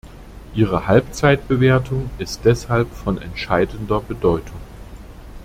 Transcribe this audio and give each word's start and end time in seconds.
Ihre 0.55 0.87
Halbzeitbewertung 0.87 2.09
ist 2.17 2.41
deshalb 2.43 2.91
von 2.91 3.21
entscheidender 3.21 3.99
Bedeutung. 3.99 4.57